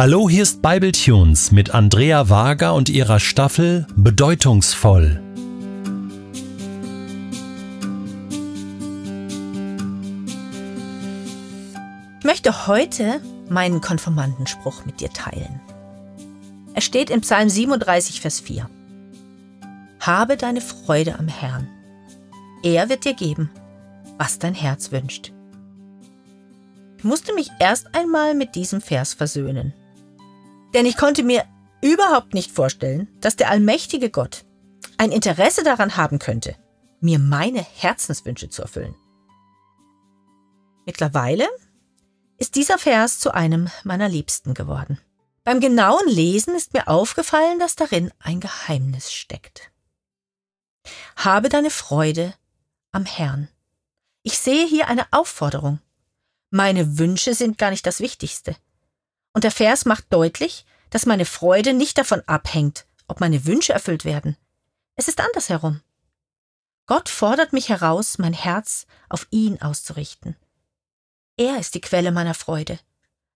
[0.00, 5.20] Hallo, hier ist Bibletunes mit Andrea Wager und ihrer Staffel Bedeutungsvoll.
[12.18, 15.60] Ich möchte heute meinen Konformantenspruch mit dir teilen.
[16.72, 18.70] Er steht im Psalm 37, Vers 4.
[20.00, 21.68] Habe deine Freude am Herrn.
[22.62, 23.50] Er wird dir geben,
[24.16, 25.34] was dein Herz wünscht.
[26.96, 29.74] Ich musste mich erst einmal mit diesem Vers versöhnen.
[30.74, 31.44] Denn ich konnte mir
[31.82, 34.44] überhaupt nicht vorstellen, dass der allmächtige Gott
[34.98, 36.56] ein Interesse daran haben könnte,
[37.00, 38.94] mir meine Herzenswünsche zu erfüllen.
[40.86, 41.48] Mittlerweile
[42.38, 44.98] ist dieser Vers zu einem meiner Liebsten geworden.
[45.44, 49.72] Beim genauen Lesen ist mir aufgefallen, dass darin ein Geheimnis steckt.
[51.16, 52.34] Habe deine Freude
[52.92, 53.48] am Herrn.
[54.22, 55.80] Ich sehe hier eine Aufforderung.
[56.50, 58.56] Meine Wünsche sind gar nicht das Wichtigste.
[59.32, 64.04] Und der Vers macht deutlich, dass meine Freude nicht davon abhängt, ob meine Wünsche erfüllt
[64.04, 64.36] werden.
[64.96, 65.80] Es ist andersherum.
[66.86, 70.36] Gott fordert mich heraus, mein Herz auf ihn auszurichten.
[71.36, 72.78] Er ist die Quelle meiner Freude.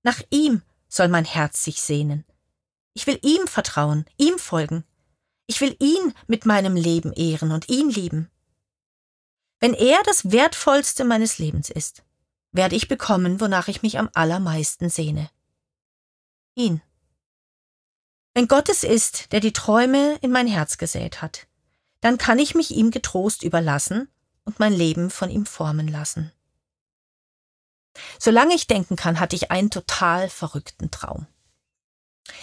[0.03, 2.25] Nach ihm soll mein Herz sich sehnen.
[2.95, 4.85] Ich will ihm vertrauen, ihm folgen.
[5.47, 8.31] Ich will ihn mit meinem Leben ehren und ihn lieben.
[9.61, 12.03] Wenn er das Wertvollste meines Lebens ist,
[12.53, 15.31] werde ich bekommen, wonach ich mich am allermeisten sehne.
[16.55, 16.83] Ihn.
[18.35, 21.47] Wenn Gott es ist, der die Träume in mein Herz gesät hat,
[22.01, 24.09] dann kann ich mich ihm getrost überlassen
[24.45, 26.33] und mein Leben von ihm formen lassen.
[28.19, 31.27] Solange ich denken kann, hatte ich einen total verrückten Traum.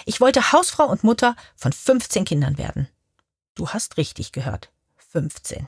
[0.06, 2.88] Ich wollte Hausfrau und Mutter von 15 Kindern werden.
[3.56, 4.72] Du hast richtig gehört.
[5.12, 5.68] 15.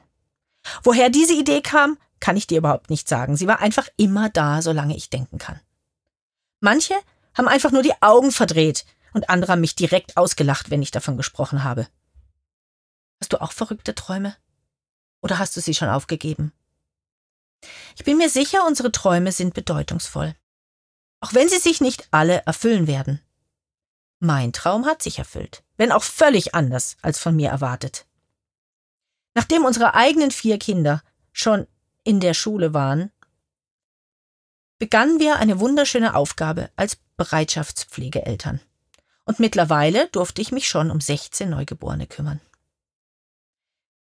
[0.83, 3.35] Woher diese Idee kam, kann ich dir überhaupt nicht sagen.
[3.35, 5.59] Sie war einfach immer da, solange ich denken kann.
[6.61, 6.95] Manche
[7.35, 11.17] haben einfach nur die Augen verdreht und andere haben mich direkt ausgelacht, wenn ich davon
[11.17, 11.87] gesprochen habe.
[13.21, 14.35] Hast du auch verrückte Träume?
[15.21, 16.51] Oder hast du sie schon aufgegeben?
[17.95, 20.35] Ich bin mir sicher, unsere Träume sind bedeutungsvoll.
[21.21, 23.21] Auch wenn sie sich nicht alle erfüllen werden.
[24.19, 28.05] Mein Traum hat sich erfüllt, wenn auch völlig anders als von mir erwartet.
[29.33, 31.67] Nachdem unsere eigenen vier Kinder schon
[32.03, 33.11] in der Schule waren,
[34.83, 38.59] begannen wir eine wunderschöne Aufgabe als Bereitschaftspflegeeltern.
[39.23, 42.41] Und mittlerweile durfte ich mich schon um 16 Neugeborene kümmern.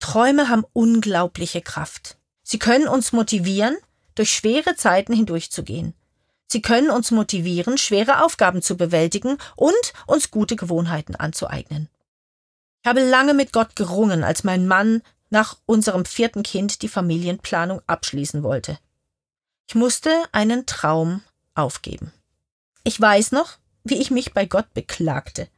[0.01, 2.19] Träume haben unglaubliche Kraft.
[2.43, 3.77] Sie können uns motivieren,
[4.17, 5.95] durch schwere Zeiten hindurchzugehen.
[6.49, 11.89] Sie können uns motivieren, schwere Aufgaben zu bewältigen und uns gute Gewohnheiten anzueignen.
[12.83, 17.81] Ich habe lange mit Gott gerungen, als mein Mann nach unserem vierten Kind die Familienplanung
[17.87, 18.81] abschließen wollte.
[19.67, 21.23] Ich musste einen Traum
[21.55, 22.13] aufgeben.
[22.85, 25.49] Ich weiß noch, wie ich mich bei Gott beklagte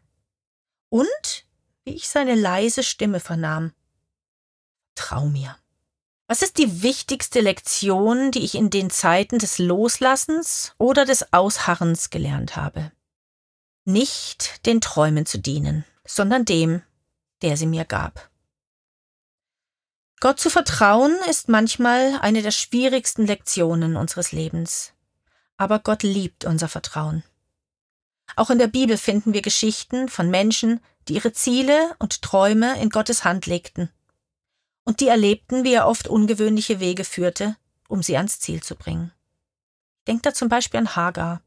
[0.89, 1.45] und
[1.85, 3.73] wie ich seine leise Stimme vernahm.
[4.95, 5.57] Trau mir.
[6.29, 12.11] Was ist die wichtigste Lektion, die ich in den Zeiten des Loslassens oder des Ausharrens
[12.11, 12.91] gelernt habe?
[13.85, 16.83] Nicht den Träumen zu dienen, sondern dem,
[17.43, 18.29] der sie mir gab.
[20.21, 24.93] Gott zu vertrauen ist manchmal eine der schwierigsten Lektionen unseres Lebens.
[25.57, 27.23] Aber Gott liebt unser Vertrauen.
[28.35, 32.91] Auch in der Bibel finden wir Geschichten von Menschen, die ihre Ziele und Träume in
[32.91, 33.91] Gottes Hand legten
[34.87, 37.57] und die erlebten, wie er oft ungewöhnliche Wege führte,
[37.89, 39.13] um sie ans Ziel zu bringen.
[40.07, 41.43] Denkt da zum Beispiel an Hagar,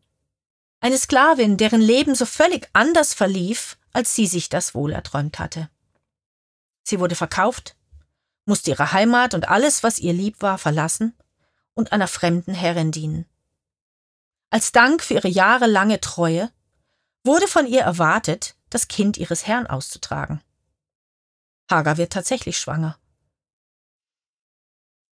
[0.81, 5.69] eine Sklavin, deren Leben so völlig anders verlief, als sie sich das wohl erträumt hatte.
[6.83, 7.75] Sie wurde verkauft,
[8.49, 11.15] musste ihre Heimat und alles, was ihr lieb war, verlassen
[11.73, 13.25] und einer fremden Herrin dienen.
[14.49, 16.51] Als Dank für ihre jahrelange Treue
[17.23, 20.41] wurde von ihr erwartet, das Kind ihres Herrn auszutragen.
[21.69, 22.99] Hagar wird tatsächlich schwanger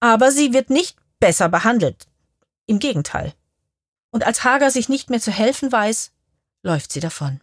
[0.05, 2.07] aber sie wird nicht besser behandelt.
[2.67, 3.33] Im Gegenteil.
[4.11, 6.11] Und als Hagar sich nicht mehr zu helfen weiß,
[6.61, 7.41] läuft sie davon.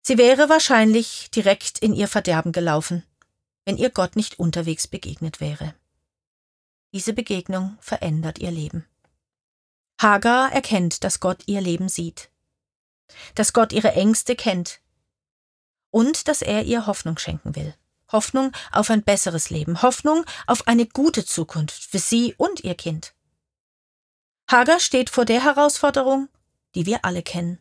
[0.00, 3.04] Sie wäre wahrscheinlich direkt in ihr Verderben gelaufen,
[3.68, 5.74] wenn ihr Gott nicht unterwegs begegnet wäre.
[6.94, 8.86] Diese Begegnung verändert ihr Leben.
[10.00, 12.30] Hagar erkennt, dass Gott ihr Leben sieht,
[13.34, 14.80] dass Gott ihre Ängste kennt
[15.90, 17.74] und dass er ihr Hoffnung schenken will.
[18.10, 23.14] Hoffnung auf ein besseres Leben, Hoffnung auf eine gute Zukunft für sie und ihr Kind.
[24.50, 26.30] Hagar steht vor der Herausforderung,
[26.74, 27.58] die wir alle kennen.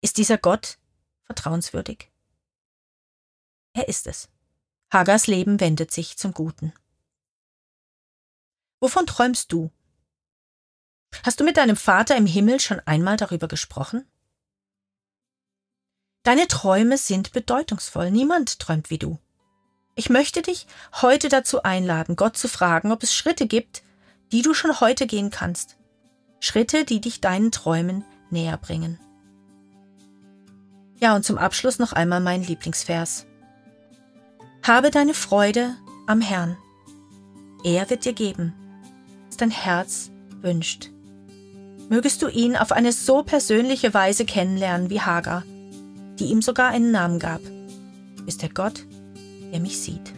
[0.00, 0.78] Ist dieser Gott
[1.26, 2.10] vertrauenswürdig?
[3.74, 4.30] Er ist es.
[4.92, 6.72] Hagars Leben wendet sich zum Guten.
[8.80, 9.70] Wovon träumst du?
[11.24, 14.04] Hast du mit deinem Vater im Himmel schon einmal darüber gesprochen?
[16.24, 18.10] Deine Träume sind bedeutungsvoll.
[18.10, 19.18] Niemand träumt wie du.
[19.94, 20.66] Ich möchte dich
[21.00, 23.82] heute dazu einladen, Gott zu fragen, ob es Schritte gibt,
[24.32, 25.76] die du schon heute gehen kannst.
[26.40, 28.98] Schritte, die dich deinen Träumen näher bringen.
[30.98, 33.26] Ja, und zum Abschluss noch einmal mein Lieblingsvers.
[34.62, 35.74] Habe deine Freude
[36.06, 36.56] am Herrn.
[37.64, 38.52] Er wird dir geben,
[39.26, 40.10] was dein Herz
[40.42, 40.90] wünscht.
[41.88, 45.44] Mögest du ihn auf eine so persönliche Weise kennenlernen wie Hagar,
[46.18, 47.40] die ihm sogar einen Namen gab.
[48.26, 48.86] Ist der Gott,
[49.50, 50.12] der mich sieht.